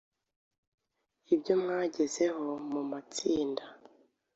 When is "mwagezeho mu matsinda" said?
1.61-3.63